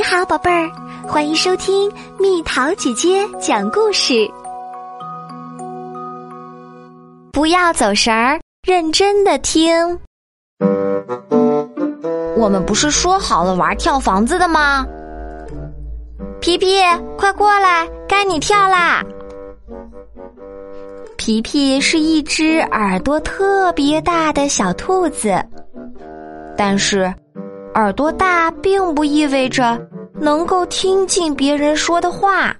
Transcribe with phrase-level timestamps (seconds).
[0.00, 0.70] 你好，宝贝儿，
[1.06, 4.26] 欢迎收听蜜桃姐姐讲故事。
[7.30, 10.00] 不要走神儿，认真的听。
[12.34, 14.86] 我们不是说好了玩跳房子的吗？
[16.40, 16.80] 皮皮，
[17.18, 19.04] 快过来，该你跳啦！
[21.18, 25.44] 皮皮是一只耳朵特别大的小兔子，
[26.56, 27.14] 但是。
[27.74, 29.80] 耳朵大并不意味着
[30.14, 32.54] 能够听进别人说的话。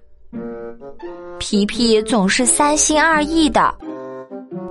[1.39, 3.75] 皮皮总是三心二意的，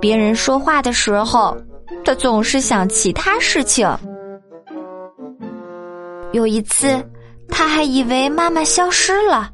[0.00, 1.56] 别人说话的时候，
[2.04, 3.88] 他总是想其他事情。
[6.32, 7.02] 有一次，
[7.48, 9.50] 他还以为妈妈消失了，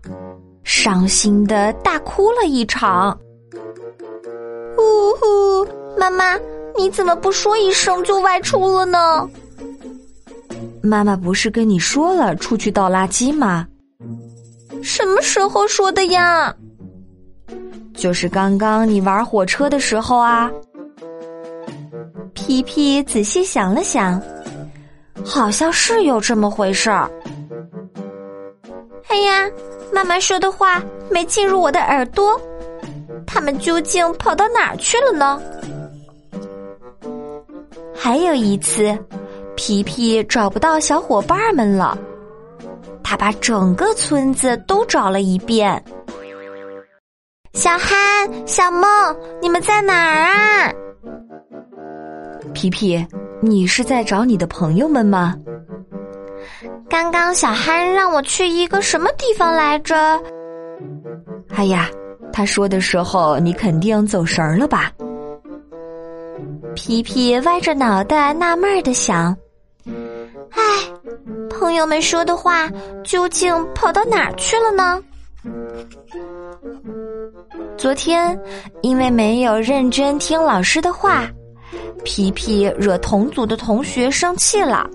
[0.62, 3.18] 伤心的大哭了一场。
[4.77, 5.66] 呜呼，
[5.98, 6.38] 妈妈，
[6.77, 9.29] 你怎么不说一声就外出了呢？
[10.83, 13.66] 妈妈不是跟你说了出去倒垃圾吗？
[14.83, 16.55] 什么时候说的呀？
[17.95, 20.51] 就是刚刚你玩火车的时候啊。
[22.35, 24.21] 皮皮仔细想了想，
[25.24, 27.11] 好像是有这么回事儿。
[29.09, 29.51] 哎呀，
[29.93, 30.80] 妈妈说的话
[31.11, 32.40] 没进入我的耳朵，
[33.27, 35.40] 他们究竟跑到哪儿去了呢？
[37.95, 38.96] 还有一次。
[39.66, 41.98] 皮皮找不到小伙伴们了，
[43.02, 45.84] 他把整个村子都找了一遍。
[47.52, 48.88] 小憨、小梦，
[49.42, 50.72] 你们在哪儿啊？
[52.54, 53.04] 皮皮，
[53.40, 55.34] 你是在找你的朋友们吗？
[56.88, 59.96] 刚刚小憨让我去一个什么地方来着？
[61.56, 61.90] 哎呀，
[62.32, 64.92] 他说的时候你肯定走神儿了吧？
[66.76, 69.37] 皮皮歪着脑袋纳闷的想。
[70.50, 70.62] 唉，
[71.50, 72.69] 朋友们说的话
[73.05, 75.03] 究竟跑到哪儿去了呢？
[77.77, 78.39] 昨天
[78.83, 81.29] 因为没有认真听老师的话，
[82.05, 84.89] 皮皮惹同组的同学生气了。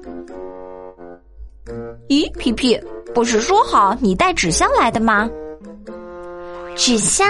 [2.10, 2.80] 咦，皮皮，
[3.14, 5.30] 不是说好你带纸箱来的吗？
[6.76, 7.28] 纸箱，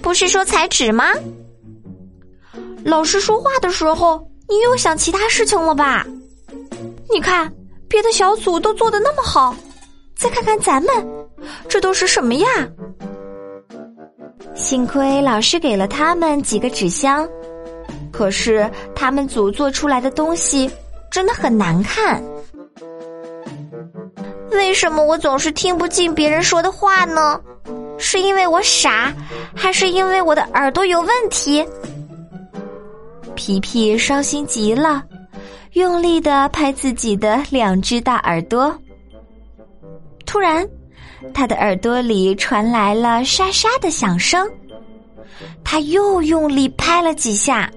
[0.00, 1.06] 不是说裁纸吗？
[2.84, 6.06] 老师说话的时候，你又想其他事情了吧？
[7.12, 7.52] 你看，
[7.88, 9.54] 别的小组都做的那么好，
[10.16, 10.92] 再看看咱们，
[11.68, 12.46] 这都是什么呀？
[14.54, 17.28] 幸亏老师给了他们几个纸箱，
[18.10, 20.70] 可是他们组做出来的东西
[21.10, 22.22] 真的很难看。
[24.52, 27.38] 为什么我总是听不进别人说的话呢？
[27.98, 29.12] 是因为我傻，
[29.54, 31.66] 还是因为我的耳朵有问题？
[33.34, 35.04] 皮皮伤心极了。
[35.72, 38.76] 用力的拍自己的两只大耳朵，
[40.26, 40.68] 突然，
[41.32, 44.46] 他的耳朵里传来了沙沙的响声。
[45.64, 47.70] 他又用力拍了几下，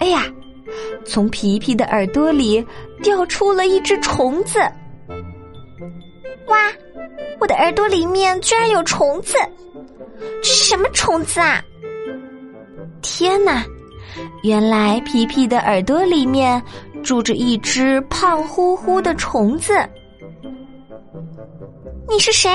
[0.00, 0.24] 哎呀！
[1.06, 2.64] 从皮皮的耳朵里
[3.02, 4.58] 掉出了一只虫子。
[6.48, 6.72] 哇！
[7.38, 9.36] 我的耳朵里面居然有虫子，
[10.42, 11.62] 这是什么虫子啊？
[13.02, 13.64] 天哪！
[14.42, 16.62] 原来皮皮的耳朵里面
[17.02, 19.72] 住着一只胖乎乎的虫子。
[22.08, 22.50] 你是谁？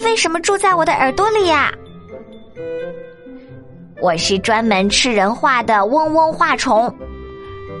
[0.00, 1.72] 为什么住在我的耳朵里呀？
[4.00, 6.92] 我是专门吃人话的嗡嗡话虫。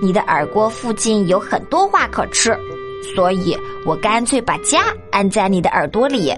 [0.00, 2.56] 你的耳郭附近有很多话可吃，
[3.14, 3.56] 所以
[3.86, 6.32] 我干脆把家安在你的耳朵里。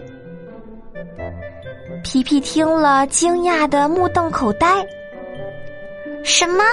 [2.02, 4.84] 皮皮听了，惊讶的目瞪口呆。
[6.24, 6.64] 什么？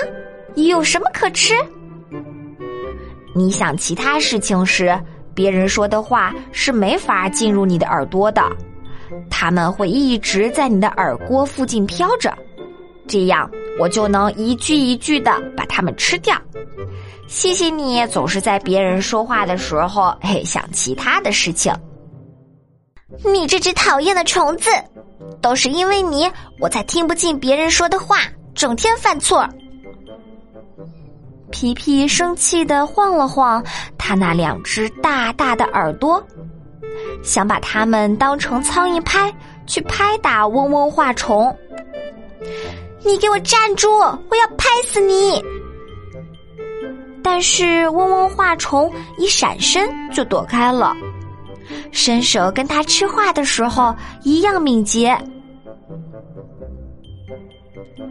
[0.55, 1.53] 有什么可吃？
[3.35, 4.97] 你想其他事情时，
[5.33, 8.41] 别人说的话是没法进入你的耳朵的，
[9.29, 12.33] 他们会一直在你的耳郭附近飘着，
[13.07, 16.35] 这样我就能一句一句的把它们吃掉。
[17.27, 21.73] 谢谢你总是在别人说话的时候，嘿想其他的事情。
[23.25, 24.69] 你这只讨厌的虫子，
[25.41, 26.29] 都是因为你，
[26.59, 28.17] 我才听不进别人说的话。
[28.53, 29.47] 整天犯错，
[31.51, 33.63] 皮皮生气的晃了晃
[33.97, 36.21] 他那两只大大的耳朵，
[37.23, 39.33] 想把它们当成苍蝇拍，
[39.65, 41.55] 去拍打嗡嗡画虫。
[43.03, 43.89] 你给我站住！
[44.29, 45.43] 我要拍死你！
[47.23, 50.95] 但是嗡嗡画虫一闪身就躲开了，
[51.91, 55.17] 伸手跟他吃画的时候一样敏捷。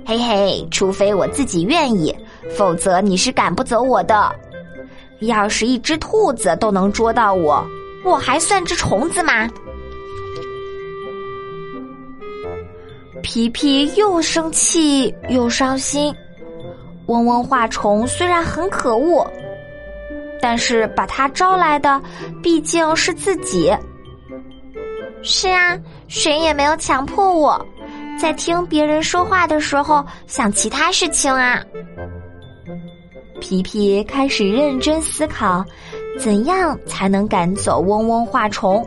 [0.06, 2.14] 嘿嘿，除非我自己愿意，
[2.56, 4.34] 否则你是赶不走我的。
[5.20, 7.64] 要是一只兔子都能捉到我，
[8.04, 9.48] 我还算只虫子吗？
[13.22, 16.14] 皮皮又生气又伤心。
[17.06, 19.30] 嗡嗡化虫虽然很可恶，
[20.40, 22.00] 但是把他招来的
[22.42, 23.70] 毕竟是自己。
[25.22, 25.78] 是啊，
[26.08, 27.66] 谁也没有强迫我，
[28.20, 31.64] 在听别人说话的时候想其他事情啊。
[33.40, 35.64] 皮皮开始认真思考，
[36.18, 38.86] 怎样才能赶走嗡嗡化虫。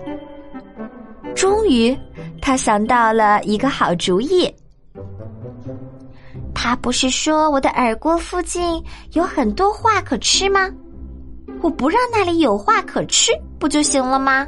[1.33, 1.97] 终于，
[2.39, 4.53] 他想到了一个好主意。
[6.53, 8.81] 他不是说我的耳郭附近
[9.13, 10.69] 有很多话可吃吗？
[11.63, 14.45] 我不让那里有话可吃，不就行了吗？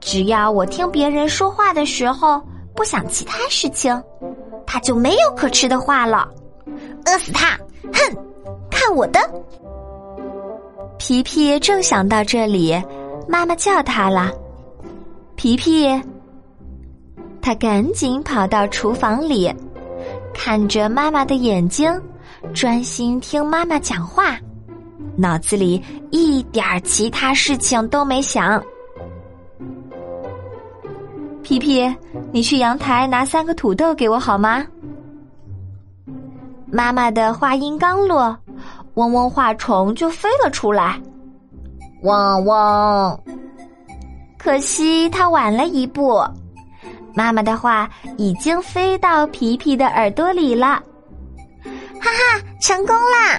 [0.00, 2.40] 只要我听别人说话的时候
[2.74, 4.02] 不想其他事情，
[4.66, 6.28] 他就没有可吃的话了。
[7.06, 7.56] 饿死他！
[7.92, 8.16] 哼，
[8.70, 9.20] 看我的！
[10.98, 12.74] 皮皮正想到这里，
[13.28, 14.32] 妈妈叫他了。
[15.36, 15.88] 皮皮，
[17.42, 19.52] 他赶紧跑到厨房里。
[20.32, 21.92] 看着妈妈的眼睛，
[22.54, 24.36] 专心听妈妈讲话，
[25.16, 28.62] 脑子里一点其他事情都没想。
[31.44, 31.94] 皮皮，
[32.32, 34.64] 你去阳台拿三个土豆给我好吗？
[36.66, 38.34] 妈妈的话音刚落，
[38.94, 40.98] 嗡嗡化虫就飞了出来。
[42.02, 43.20] 嗡嗡，
[44.38, 46.24] 可惜它晚了一步。
[47.14, 50.82] 妈妈的话已经飞到皮皮的耳朵里了，
[52.00, 53.38] 哈哈，成功啦！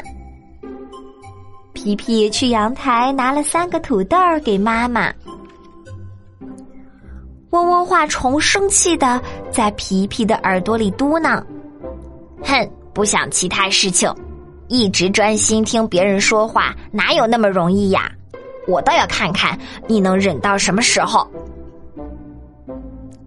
[1.74, 5.12] 皮皮去阳台拿了三个土豆给妈妈。
[7.56, 11.42] 嗡嗡话虫生气的在皮皮的耳朵里嘟囔
[12.44, 14.14] ：“哼，不想其他事情，
[14.68, 18.12] 一直专心听别人说话，哪有那么容易呀？
[18.68, 19.58] 我倒要看看
[19.88, 21.26] 你能忍到什么时候。”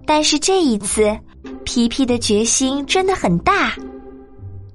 [0.05, 1.17] 但是这一次，
[1.65, 3.73] 皮皮的决心真的很大。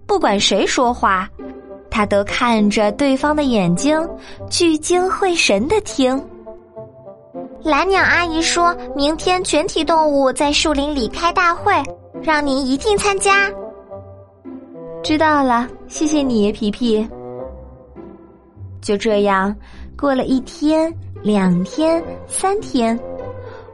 [0.08, 1.30] 不管谁说话，
[1.92, 4.10] 他都看着对方的眼睛，
[4.50, 6.20] 聚精会神的听。
[7.64, 11.74] 蓝鸟阿姨说明天全体动物在树林里开大会，
[12.22, 13.50] 让您一定参加。
[15.02, 17.08] 知道了，谢谢你，皮皮。
[18.82, 19.56] 就这样，
[19.98, 23.00] 过了一天、两天、三天。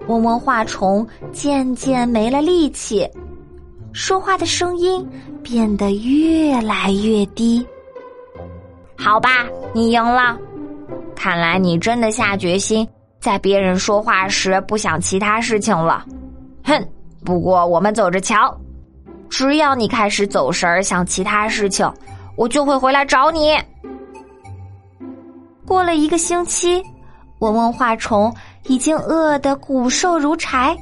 [0.07, 3.07] 嗡嗡话虫渐渐没了力气，
[3.92, 5.07] 说话的声音
[5.42, 7.65] 变得越来越低。
[8.95, 10.38] 好吧，你赢了。
[11.15, 12.88] 看来你真的下决心，
[13.19, 16.06] 在别人说话时不想其他事情了。
[16.63, 16.88] 哼！
[17.25, 18.56] 不过我们走着瞧，
[19.30, 21.92] 只要你开始走神儿想其他事情，
[22.36, 23.57] 我就会回来找你。
[25.66, 26.83] 过了一个星期。
[27.39, 28.36] 嗡嗡化虫
[28.66, 30.77] 已经饿得骨瘦如柴，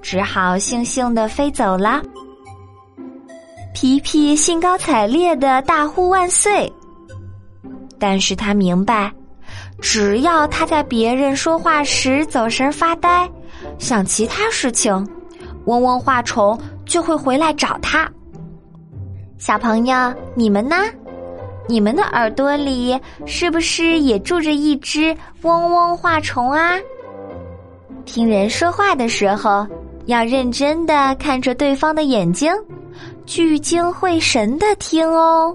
[0.00, 2.00] 只好悻悻的飞走了。
[3.74, 6.72] 皮皮兴高采烈的大呼万岁，
[7.98, 9.12] 但是他明白，
[9.84, 13.30] 只要他在别人说话时走神发呆，
[13.78, 15.06] 想其他事情，
[15.66, 18.10] 嗡嗡化虫就会回来找他。
[19.36, 19.94] 小朋友，
[20.34, 20.76] 你们呢？
[21.68, 26.78] 你们的耳朵里是不是也住着一只嗡嗡化虫啊？
[28.06, 29.66] 听人说话的时候，
[30.06, 32.50] 要认真的看着对方的眼睛，
[33.26, 35.54] 聚精会神的听哦。